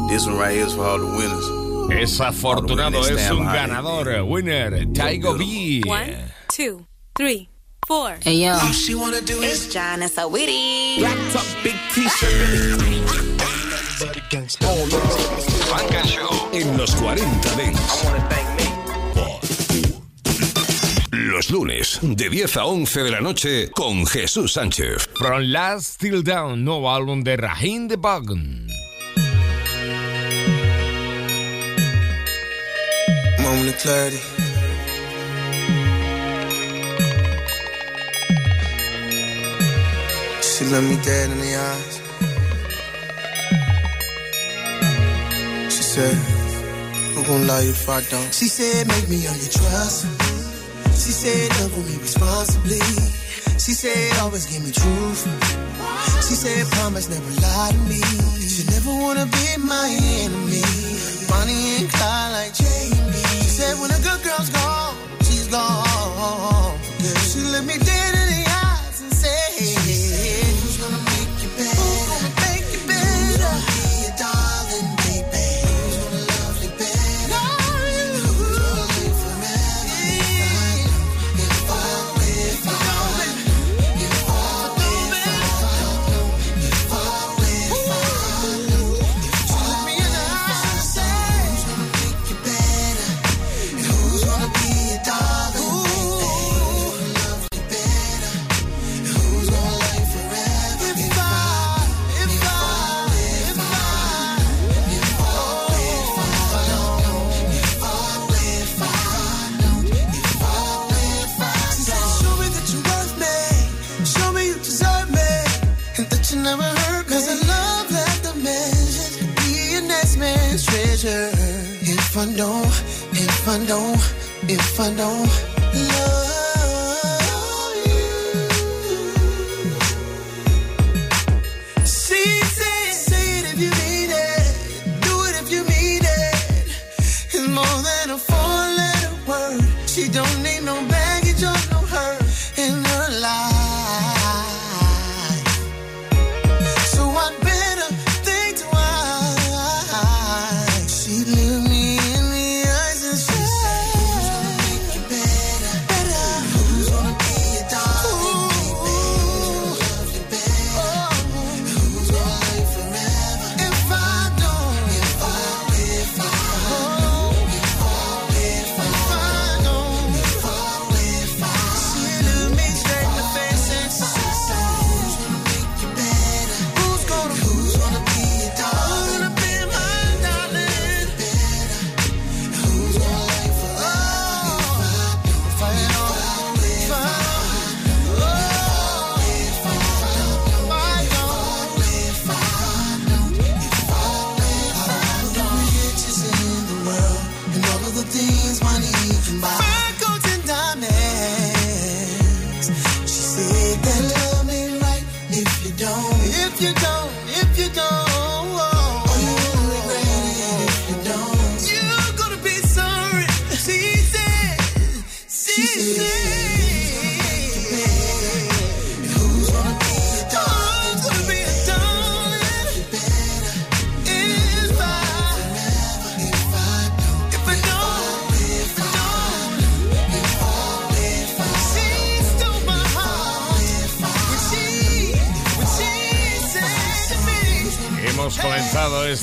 [0.09, 1.47] This one right here is for all the winners.
[1.91, 4.25] Es afortunado, es un ganador.
[4.27, 5.83] Winner, Taigo B.
[5.85, 6.15] One,
[6.51, 6.85] two,
[7.15, 7.49] three,
[7.87, 8.17] four.
[8.21, 10.99] Hey yo, All she wanna do it's is John and so witty.
[10.99, 12.79] Black top, big t-shirt.
[15.69, 17.21] Funk and Show en los 40
[17.55, 18.72] Dents.
[21.43, 25.09] Los lunes, de 10 a 11 de la noche, con Jesús Sánchez.
[25.15, 28.67] From Last Till Down, nuevo álbum de Raheem the Buggen.
[33.41, 34.17] moment of clarity.
[40.41, 42.01] She looked me dead in the eyes.
[45.75, 46.15] She said,
[47.17, 48.33] I'm gonna lie if I don't.
[48.33, 50.32] She said, make me on your trust.
[50.95, 52.79] She said, love me responsibly.
[53.59, 55.23] She said, always give me truth.
[56.27, 58.01] She said, promise never lie to me.
[58.39, 59.89] She never wanna be my
[60.23, 60.63] enemy.
[61.27, 62.92] Bonnie and Clyde like J.B.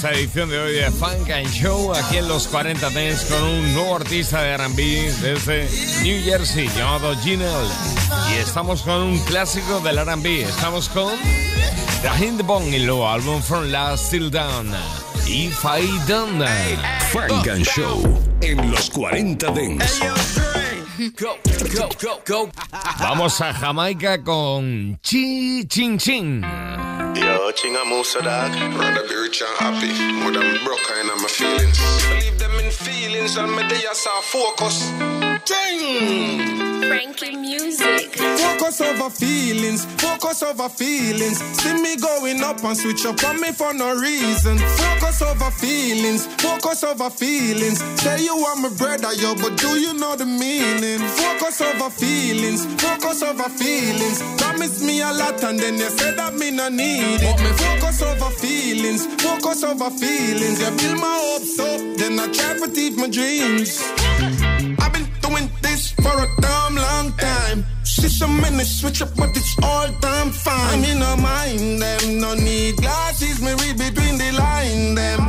[0.01, 3.75] esta edición de hoy de Funk and Show aquí en los 40 Dents con un
[3.75, 5.69] nuevo artista de R&B desde
[6.03, 7.67] New Jersey llamado Ginel.
[8.31, 10.41] Y estamos con un clásico del R&B.
[10.41, 11.13] Estamos con
[12.03, 14.73] Raheem Bong y luego álbum From Last Till Down.
[15.27, 16.47] If I Done.
[17.13, 18.03] Funk and Show
[18.41, 20.01] en los 40 Dents.
[23.01, 26.43] Vamos a Jamaica con Chi Chin Chin.
[27.15, 28.53] Yo, chinga musa dog.
[28.79, 29.93] Rather be rich and happy.
[30.21, 31.79] More than broke in my feelings.
[32.09, 34.91] Believe them in feelings and me they are focus.
[35.51, 36.87] Ching!
[36.87, 38.15] Frankie Music.
[38.15, 41.39] Focus over feelings, focus over feelings.
[41.59, 44.59] See me going up and switch up on me for no reason.
[44.59, 47.79] Focus over feelings, focus over feelings.
[48.01, 51.01] Say you are my brother, yo, but do you know the meaning?
[51.19, 54.23] Focus over feelings, focus over feelings.
[54.41, 57.23] Promise me a lot and then you say that me no need it.
[57.23, 60.61] But me focus over feelings, focus over feelings.
[60.61, 63.83] You build my hopes up, then I try to thief my dreams.
[64.79, 67.65] I've been doing this for a damn long time.
[67.85, 70.83] See some minutes switch up, but it's all time fine.
[70.83, 73.41] Me no mind them, no need glasses.
[73.41, 75.21] Me read between the line them.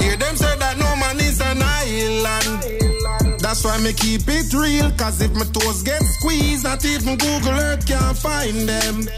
[0.00, 3.40] Hear them say that no man is an island.
[3.40, 4.90] That's why me keep it real.
[4.92, 9.08] Cause if my toes get squeezed, not even Google Earth can't find them.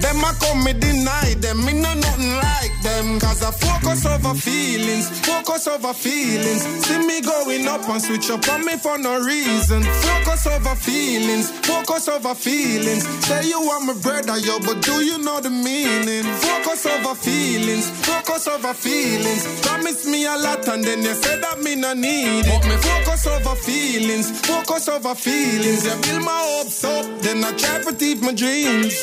[0.00, 3.20] Them a come me deny them, me no nothing like them.
[3.20, 6.62] Cause I focus over feelings, focus over feelings.
[6.84, 9.82] See me going up and switch up on me for no reason.
[9.82, 13.06] Focus over feelings, focus over feelings.
[13.26, 16.24] Say you are my brother, yo, but do you know the meaning?
[16.42, 19.60] Focus over feelings, focus over feelings.
[19.62, 22.46] Promise me a lot and then you say that me no need it.
[22.46, 25.84] But me focus over feelings, focus over feelings.
[25.84, 28.98] You build my hopes up, then I try to thief my dreams.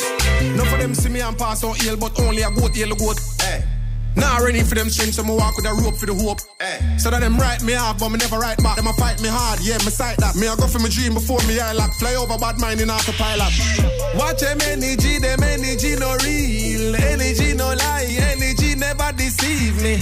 [0.58, 3.20] No for them see me and pass on ill, but only a goat, yellow goat.
[3.42, 3.44] Eh.
[3.46, 3.64] Hey.
[4.16, 6.40] Now ready for them strings, so I walk with a rope for the hope.
[6.60, 6.98] Hey.
[6.98, 8.76] So that them write me off, but me never write back.
[8.76, 10.36] Them a fight me hard, yeah, me sight that.
[10.36, 11.94] Me a go for my dream before me eye lock.
[11.96, 13.54] Fly over bad mind in autopilot.
[14.20, 16.96] Watch them energy, them energy no real.
[16.96, 19.96] Energy no lie, energy never deceive me.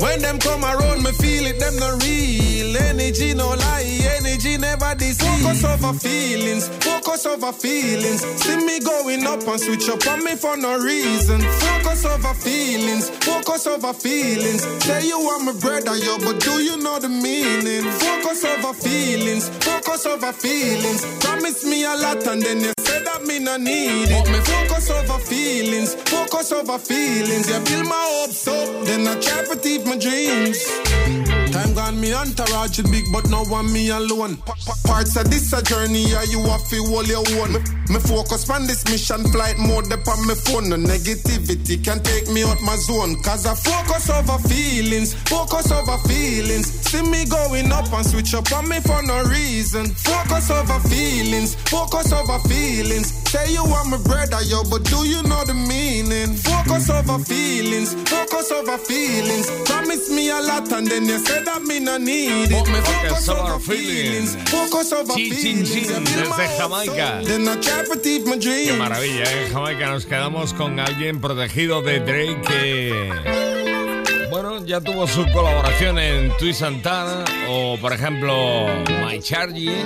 [0.00, 2.76] When them come around, me feel it, them no real.
[2.76, 5.42] Energy no lie, energy never deceive.
[5.42, 8.20] Focus over feelings, focus over feelings.
[8.42, 11.40] See me going up and switch up on me for no reason.
[11.40, 14.62] Focus over feelings, focus over feelings.
[14.84, 17.84] Say you are my brother, yo, but do you know the meaning?
[18.06, 21.04] Focus over feelings, focus over feelings.
[21.24, 24.24] Promise me a lot and then you say that me no need it.
[24.24, 27.48] But me focus over feelings, focus over feelings.
[27.50, 31.41] You build my hopes up, then I try to thief my dreams.
[31.52, 34.36] Time gone, me entourage is big, but now one me alone.
[34.38, 37.52] Pa- pa- Parts of this a journey, yeah, you have to hold your own.
[37.92, 40.68] Me, focus on this mission, flight mode up on my phone.
[40.70, 43.20] No negativity can take me out my zone.
[43.22, 46.66] Cause I focus over feelings, focus over feelings.
[46.88, 49.86] See me going up and switch up on me for no reason.
[49.94, 53.12] Focus over feelings, focus over feelings.
[53.30, 56.34] Say you are my brother, yo, but do you know the meaning?
[56.36, 59.50] Focus over feelings, focus over feelings.
[59.68, 60.10] Promise
[60.42, 62.68] a lot and then you say that me no need it.
[62.68, 65.70] Me focus over feelings, focus over feelings.
[65.70, 67.22] Desde Jamaica.
[67.24, 69.46] Then I try to thief my Qué maravilla, ¿eh?
[69.46, 74.28] En Jamaica nos quedamos con alguien protegido de Drake que...
[74.30, 78.66] Bueno, ya tuvo su colaboración en Tui Santana o, por ejemplo,
[79.06, 79.76] My Charlie,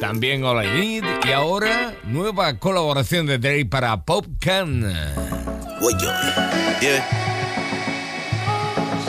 [0.00, 4.82] también All I Need y ahora nueva colaboración de Drake para Pop Can.
[6.80, 7.27] Yeah.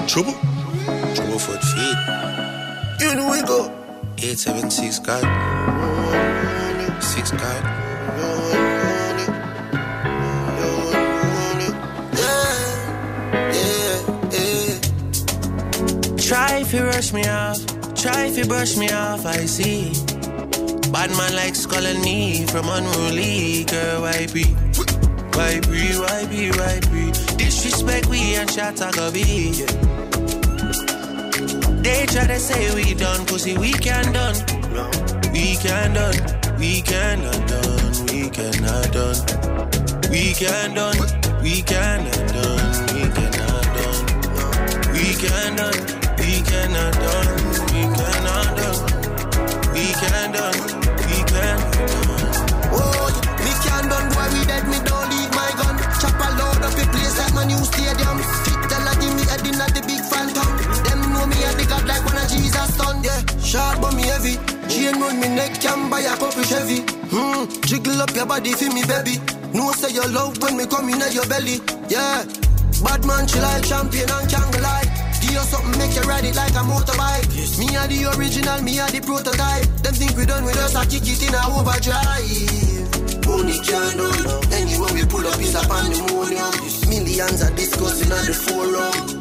[0.07, 0.33] Trouble?
[1.15, 1.97] Trouble for feet.
[2.99, 3.69] You know we go.
[4.17, 5.23] 876 God.
[7.01, 7.63] 6 God.
[12.15, 12.59] Yeah,
[14.33, 14.79] yeah.
[16.17, 17.57] Try if you rush me off,
[17.95, 19.91] try if you brush me off, I see.
[20.91, 24.45] Bad man likes calling me from unruly, girl, why be?
[25.37, 27.11] Why be, why be, why be?
[27.37, 29.88] Disrespect we and a go be.
[31.81, 34.35] They try to say we done, pussy, we can done.
[35.31, 36.15] We can done,
[36.59, 39.15] we cannot done, we cannot done.
[40.11, 40.97] We can done,
[41.41, 43.99] we cannot done, we cannot done.
[44.91, 45.79] We can done,
[46.19, 47.37] we cannot done,
[47.71, 48.79] we cannot done.
[49.71, 50.59] We can done,
[51.07, 52.19] we cannot done.
[52.75, 53.07] Oh,
[53.39, 55.75] me can done boy, we dead, me don't leave my gun.
[56.01, 58.17] Chop a load up the place like my new stadium.
[58.43, 59.98] Fit tell her give me in at the big
[61.69, 63.03] god like one of Jesus done.
[63.03, 64.35] Yeah, sharp but me heavy.
[64.67, 66.81] Chain round me neck, can buy a couple Chevy.
[67.13, 69.21] Hmm, jiggle up your body for me, baby.
[69.53, 71.61] No say your love when me come in at your belly.
[71.89, 72.25] Yeah.
[72.83, 74.87] Bad man, she like champion and can't lie.
[75.21, 77.27] Give you something, make you ride it like a motorbike.
[77.59, 79.67] Me are the original, me are the prototype.
[79.83, 82.79] Them think we done with us, I kick it in a overdrive.
[83.27, 84.53] Money can't run.
[84.53, 86.53] Anywhere we pull up is a pandemonium.
[86.87, 89.19] Millions are discussing on the forum.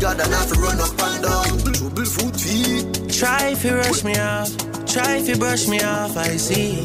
[0.00, 1.74] God and I have run up and down.
[1.74, 3.12] Trouble foot feet.
[3.12, 4.48] Try if you rush me off,
[4.86, 6.82] try if you brush me off, I see.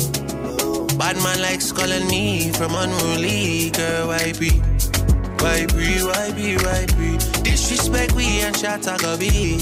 [0.97, 4.49] Bad man likes calling me from unruly, girl, why be?
[5.39, 7.17] Why be, why be, why be?
[7.43, 9.57] Disrespect we and shot a be.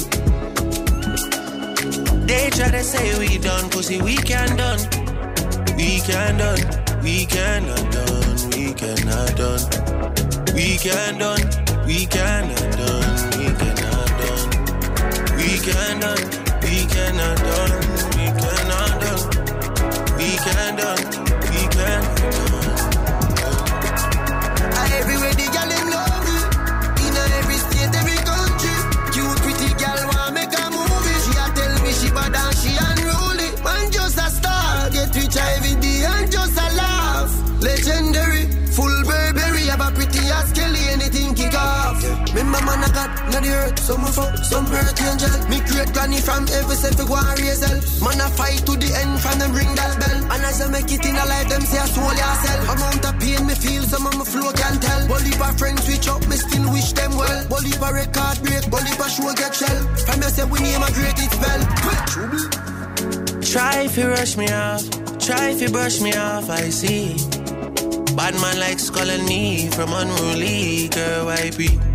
[2.26, 4.80] They try to say we done, pussy, we can done.
[5.78, 9.62] We can done, we cannot done, we cannot done.
[10.56, 11.44] We can done,
[11.86, 13.03] we cannot done,
[13.44, 14.50] we cannot done.
[15.36, 16.24] We can done,
[16.62, 17.74] we cannot done,
[18.16, 19.24] we cannot done.
[20.18, 21.04] We can done,
[21.52, 22.63] we cannot done.
[43.34, 45.34] I not the earth, some fuck, some earth angel.
[45.50, 47.82] Me great granny from every self go and raise hell.
[48.06, 50.22] Man I fight to the end from them ring that bell.
[50.38, 52.78] And as I make it in a life, them say I soul yourself.
[52.78, 55.08] Amount of pain me feel, some of my flow can tell.
[55.10, 57.42] Bully for friends switch up, me still wish them well.
[57.50, 59.82] Bully for record break, bully for show get shell.
[60.06, 61.62] From say we name a great it spell.
[63.42, 64.86] Try if you rush me off,
[65.18, 67.18] try if you brush me off, I see.
[68.14, 71.93] Bad man likes calling me from unruly, girl, why be?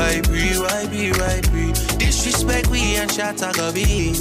[0.00, 1.72] Why be, why be, why be?
[1.98, 4.14] Disrespect we and shot a be.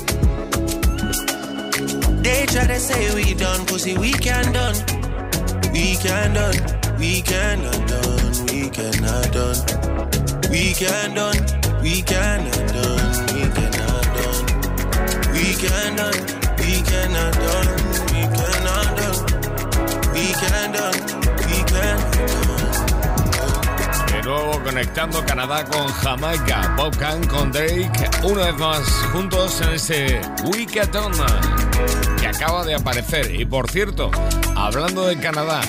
[2.21, 4.75] They try to say we done, pussy, we can done.
[5.71, 6.59] We can done,
[6.99, 10.51] we cannot done, we cannot done.
[10.51, 11.39] We can done,
[11.81, 14.45] we cannot done, we cannot done.
[15.31, 16.19] We can done,
[16.59, 17.69] we cannot done,
[18.11, 19.19] we cannot done.
[20.11, 20.99] We can done,
[21.47, 22.88] we cannot done.
[24.19, 27.89] De nuevo conectando Canadá con Jamaica, Bob Khan con Drake,
[28.23, 28.81] una vez más
[29.13, 31.13] juntos en ese Wiccaton
[32.19, 33.33] que acaba de aparecer.
[33.33, 34.11] Y por cierto,
[34.57, 35.61] hablando de Canadá,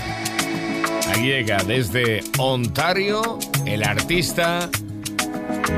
[1.23, 4.69] llega desde Ontario el artista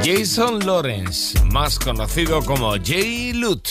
[0.02, 3.34] Jason Lawrence, más conocido como J.
[3.34, 3.68] Lut.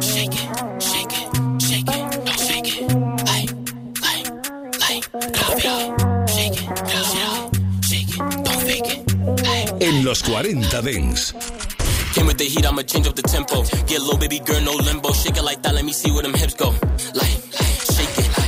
[0.00, 0.58] Fake it.
[9.80, 11.34] En los 40 Dance.
[12.14, 13.62] Came with the heat, I'ma change up the tempo.
[13.86, 15.12] Get low, baby girl, no limbo.
[15.12, 16.74] Shake it like that, let me see where them hips go.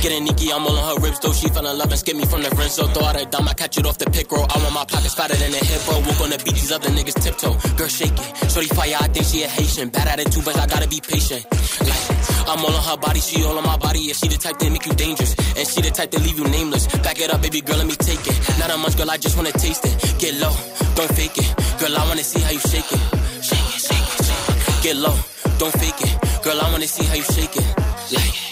[0.01, 1.31] Getting Nikki, I'm all on her ribs, though.
[1.31, 2.89] She fell in love and skip me from the friend zone.
[2.89, 4.47] Throw out a dime, I catch it off the pick roll.
[4.49, 6.01] I want my pockets fatter than a hippo.
[6.01, 7.53] Walk on the beach, these other niggas tiptoe.
[7.77, 8.49] Girl, shake it.
[8.49, 9.89] Shorty fire, I think she a Haitian.
[9.89, 11.45] Bad attitude, but I gotta be patient.
[11.85, 12.01] Like,
[12.49, 13.99] I'm all on her body, she all on my body.
[14.01, 15.37] Yeah, she the type that make you dangerous.
[15.53, 16.89] And she the type that leave you nameless.
[17.05, 18.35] Back it up, baby girl, let me take it.
[18.57, 19.93] Not a much, girl, I just wanna taste it.
[20.17, 20.57] Get low,
[20.97, 21.49] don't fake it.
[21.77, 23.03] Girl, I wanna see how you shake it.
[23.45, 24.81] Shake it, shake it, shake it.
[24.81, 25.13] Get low,
[25.61, 26.41] don't fake it.
[26.41, 27.69] Girl, I wanna see how you shake it.
[28.09, 28.50] Like,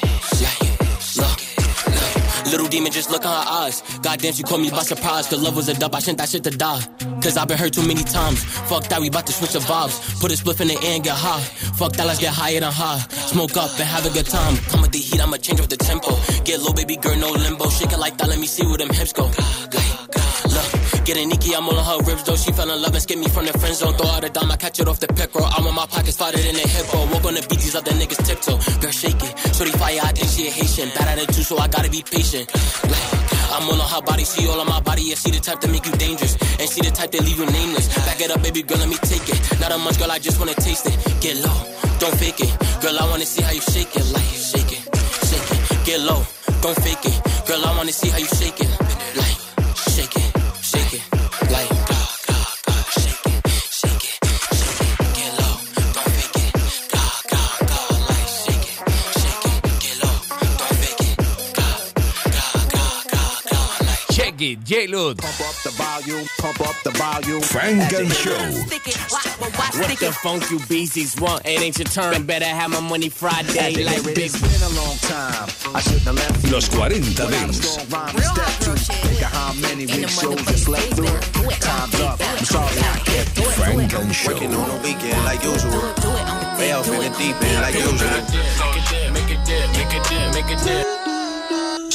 [1.20, 1.40] look.
[2.52, 3.84] Little demon, just look in her eyes.
[4.02, 5.28] Goddamn, she caught me by surprise.
[5.28, 6.82] Cause love was a dub, I sent that shit to die.
[7.22, 8.44] Cause I've been hurt too many times.
[8.44, 10.20] Fuck that, we bout to switch the vibes.
[10.20, 11.42] Put a spliff in the air and get high.
[11.78, 13.00] Fuck that, let's get higher than high.
[13.30, 14.58] Smoke up and have a good time.
[14.70, 16.18] Come with the heat, I'ma change up the tempo.
[16.44, 17.70] Get low, baby girl, no limbo.
[17.70, 19.30] Shake it like that, let me see where them hips go.
[21.10, 22.36] Getting Nikki, I'm all on her ribs though.
[22.36, 23.98] She fell in love and skip me from the friend zone.
[23.98, 25.50] Throw out a dime, I catch it off the pick roll.
[25.50, 27.10] I'm on my pockets, farted in the hip roll.
[27.10, 28.62] Walk on the beat, these other niggas tiptoe.
[28.78, 29.34] Girl, shake it.
[29.58, 30.94] Shorty fire, I think she a Haitian.
[30.94, 32.46] Bad attitude, so I gotta be patient.
[32.86, 33.10] Like,
[33.58, 35.02] I'm all on her body, she all on my body.
[35.10, 36.38] Yeah, she the type to make you dangerous.
[36.62, 37.90] And she the type that leave you nameless.
[38.06, 39.42] Back it up, baby girl, let me take it.
[39.58, 40.94] Not a much, girl, I just wanna taste it.
[41.26, 41.58] Get low,
[41.98, 42.54] don't fake it.
[42.86, 44.06] Girl, I wanna see how you shake it.
[44.14, 44.86] Like, shake it,
[45.26, 45.62] shake it.
[45.90, 46.22] Get low,
[46.62, 47.18] don't fake it.
[47.50, 48.70] Girl, I wanna see how you shake it.
[64.40, 65.22] Jackie, J-Lud.
[65.22, 65.36] Funk
[67.94, 68.32] and Show.
[69.78, 71.46] What the funk you beasties want?
[71.46, 72.26] It ain't your turn.
[72.26, 74.32] Better have my money Friday like big.
[76.50, 77.02] Los 40
[84.14, 84.32] Show.
[84.32, 85.82] Working on a weekend like usual.
[86.58, 87.92] Way off the deep end like usual.
[87.92, 91.09] Make it dip, make it dip, make it dip, make it dip.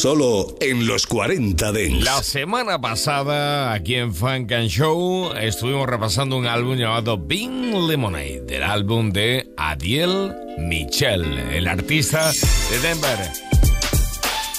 [0.04, 2.04] solo en los 40 Dents.
[2.04, 8.42] La semana pasada, aquí en Funk and Show, estuvimos repasando un álbum llamado Bing Lemonade,
[8.42, 13.18] del álbum de Adiel Michel, el artista de Denver,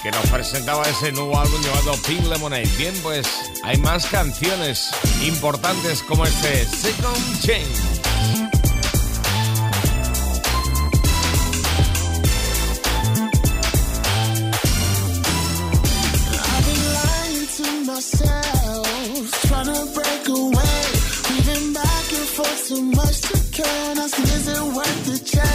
[0.01, 2.67] que nos presentaba ese nuevo álbum llamado Pink Lemonade.
[2.79, 3.27] Bien, pues
[3.63, 4.89] hay más canciones
[5.27, 8.44] importantes como este Second Change.
[18.05, 20.85] ourselves, trying to break away.
[21.29, 25.54] We've been back and forth so much to care, and is it worth the chance?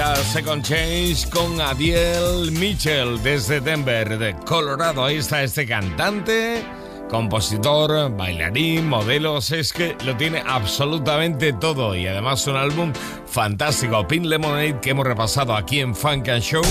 [0.00, 5.04] ella, Second Change, con Adiel Mitchell desde Denver, de Colorado.
[5.04, 6.64] Ahí está este cantante,
[7.10, 9.52] compositor, bailarín, modelos.
[9.52, 11.94] Es que lo tiene absolutamente todo.
[11.94, 12.92] Y además un álbum
[13.26, 16.62] fantástico, Pin Lemonade, que hemos repasado aquí en Funk and Show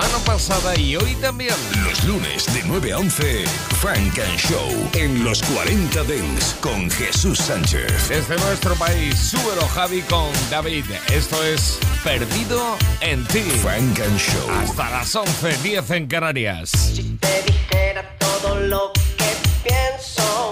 [0.00, 1.54] semana pasada y hoy también.
[1.84, 3.44] Los lunes de 9 a 11,
[3.80, 8.08] Frank and Show en los 40 Dents con Jesús Sánchez.
[8.08, 10.84] Desde nuestro país, súbelo Javi con David.
[11.12, 13.40] Esto es Perdido en ti.
[13.62, 14.50] Frank and Show.
[14.50, 16.70] Hasta las 11.10 en Canarias.
[16.70, 20.49] Si te dijera todo lo que pienso.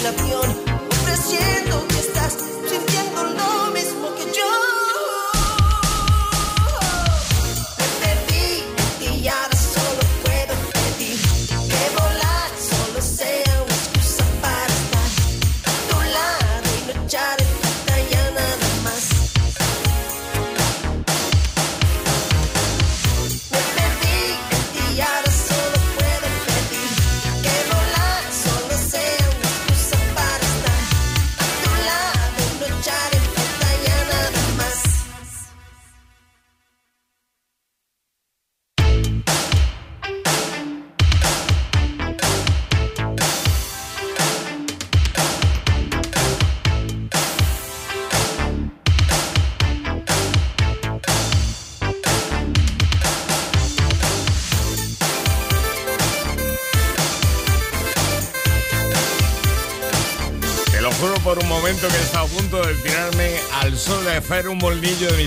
[0.00, 0.56] un avión
[0.90, 1.89] ofreciendo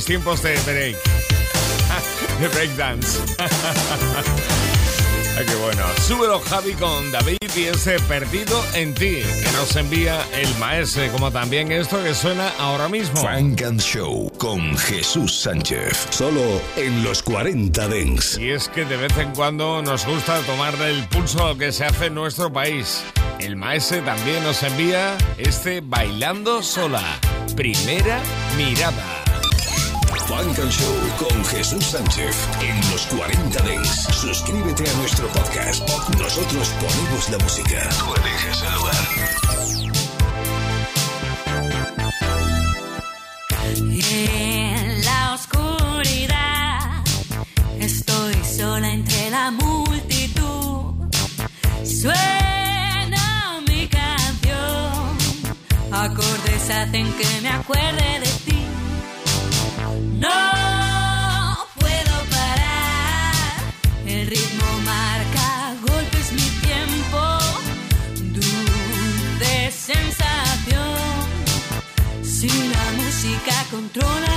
[0.03, 0.97] mis tiempos de break.
[2.41, 3.19] de breakdance.
[5.37, 5.83] Ay, qué bueno.
[6.05, 11.31] Súbelo Javi con David y ese perdido en ti que nos envía el maestre, como
[11.31, 13.21] también esto que suena ahora mismo.
[13.21, 16.07] Frank and Show con Jesús Sánchez.
[16.09, 18.37] Solo en los 40 Dents.
[18.37, 21.71] Y es que de vez en cuando nos gusta tomarle el pulso a lo que
[21.71, 23.03] se hace en nuestro país.
[23.39, 27.19] El maestre también nos envía este Bailando Sola.
[27.55, 28.19] Primera
[28.57, 29.02] mirada.
[30.43, 30.71] Frank and
[31.17, 34.07] con Jesús Sánchez en los 40 Dents.
[34.11, 35.87] Suscríbete a nuestro podcast.
[36.19, 37.89] Nosotros ponemos la música.
[37.97, 38.95] Tú eliges el lugar.
[44.01, 47.03] En la oscuridad
[47.79, 50.93] estoy sola entre la multitud.
[51.85, 55.17] Suena mi canción,
[55.91, 58.32] acordes hacen que me acuerde de
[73.93, 74.32] controla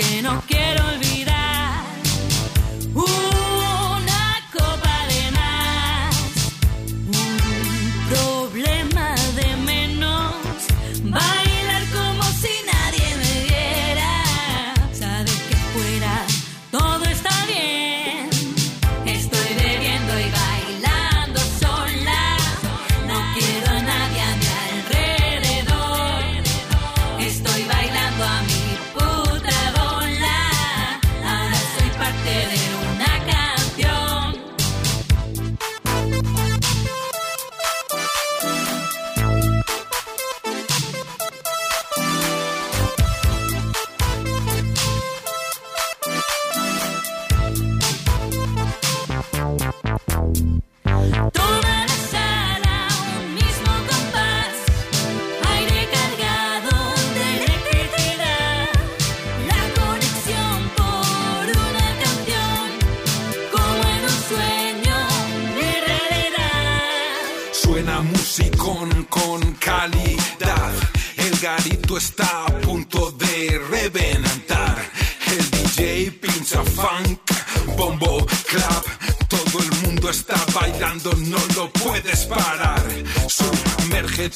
[0.00, 0.39] que no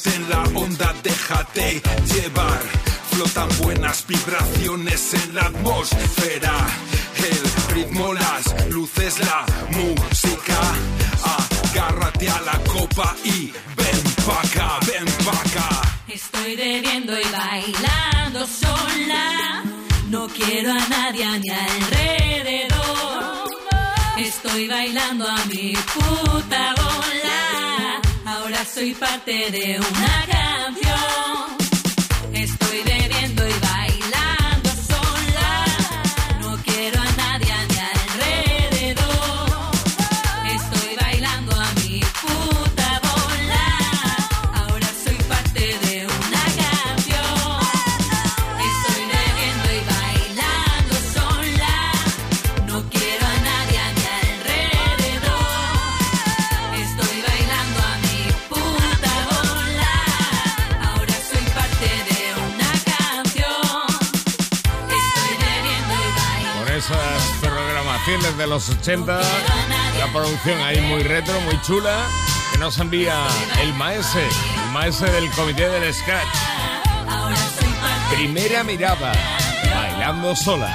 [0.03, 1.81] En la onda, déjate
[2.13, 2.61] llevar.
[3.11, 6.67] Flotan buenas vibraciones en la atmósfera.
[7.17, 10.59] El ritmo, las luces, la música.
[11.71, 15.69] Agárrate a la copa y ven paca, ven paca.
[16.09, 19.63] Estoy bebiendo y bailando sola.
[20.09, 22.75] No quiero a nadie a mi alrededor.
[24.17, 27.24] Estoy bailando a mi puta bola
[28.75, 31.54] soy parte de una canción.
[68.45, 69.19] de los 80,
[69.97, 72.05] la producción ahí muy retro, muy chula,
[72.51, 73.25] que nos envía
[73.59, 74.23] el maese,
[74.65, 76.27] el maese del comité del Scratch.
[78.13, 79.13] Primera mirada,
[79.73, 80.69] bailando sola.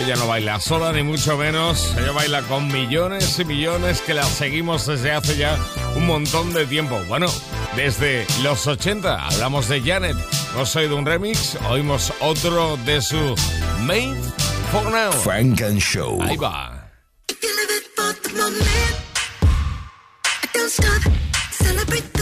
[0.00, 4.24] Ella no baila sola ni mucho menos, ella baila con millones y millones que la
[4.24, 5.58] seguimos desde hace ya
[5.96, 6.98] un montón de tiempo.
[7.08, 7.26] Bueno,
[7.74, 10.16] desde los 80 hablamos de Janet.
[10.54, 13.34] Hemos oído un remix, oímos otro de su
[13.82, 15.20] Made fucking.
[15.20, 16.18] Funk and Show.
[16.20, 16.72] Ahí va.
[20.42, 21.02] I don't stop,
[21.50, 22.15] celebrate.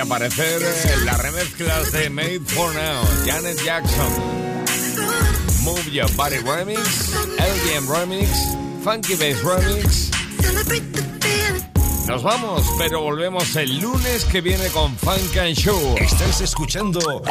[0.00, 4.12] aparecer en las remezclas de Made for Now, Janet Jackson.
[5.62, 8.28] Move Your Body Remix, LGM Remix,
[8.82, 10.10] Funky Bass Remix.
[12.06, 15.96] Nos vamos, pero volvemos el lunes que viene con Funk and Show.
[15.98, 17.22] Estás escuchando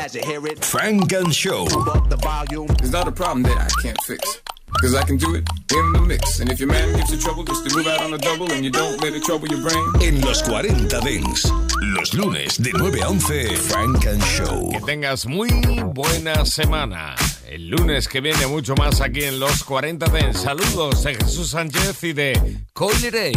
[0.62, 1.66] Funk and Show.
[1.66, 4.42] It's not a problem that I can't fix.
[4.82, 6.40] Cause I can do it in the mix.
[6.40, 8.64] And if your man gives you trouble, just to move out on a double and
[8.64, 9.84] you don't let it trouble your brain.
[10.02, 11.52] En los 40 Dents,
[11.82, 14.70] los lunes de 9 a 11, Frank and Show.
[14.72, 15.50] Que tengas muy
[15.94, 17.16] buena semana.
[17.50, 20.40] El lunes que viene mucho más aquí en los 40 Dents.
[20.44, 23.34] Saludos de Jesús Sánchez y de Coilerey.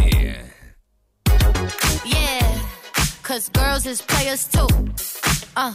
[2.05, 2.63] Yeah,
[3.25, 4.69] cause girls is players too.
[5.57, 5.75] Uh,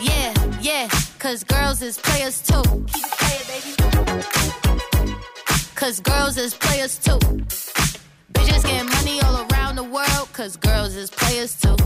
[0.00, 2.62] yeah, yeah, cause girls is players too.
[2.86, 3.49] Keep playing, baby.
[5.74, 7.18] Cause girls is players too.
[8.32, 11.76] Bitches getting money all around the world, cause girls is players too.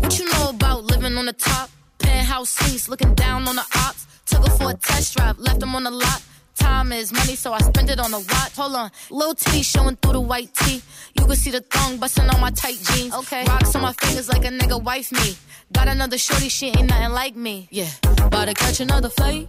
[0.00, 1.70] What you know about living on the top?
[1.98, 4.06] Penthouse suites, looking down on the ops.
[4.26, 6.22] Took her for a test drive, left them on the lot.
[6.54, 8.56] Time is money, so I spend it on a watch.
[8.56, 10.82] Hold on, little T showing through the white tee.
[11.18, 13.14] You can see the thong busting on my tight jeans.
[13.14, 15.36] Okay, rocks on my fingers like a nigga wife me.
[15.72, 17.68] Got another shorty, she ain't nothing like me.
[17.70, 17.88] Yeah,
[18.22, 19.48] about to catch another flight.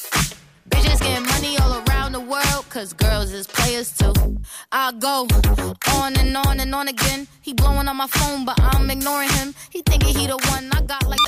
[1.01, 4.13] Getting money all around the world, cause girls is players too.
[4.71, 5.27] I go
[5.97, 7.27] on and on and on again.
[7.41, 9.53] He blowing on my phone, but I'm ignoring him.
[9.69, 11.19] He thinking he the one I got like.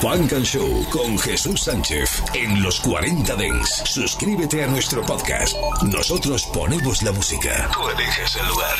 [0.00, 3.82] Funk and Show con Jesús Sánchez en los 40 Dents.
[3.84, 5.54] Suscríbete a nuestro podcast.
[5.82, 7.70] Nosotros ponemos la música.
[7.72, 8.76] Tú eliges el lugar.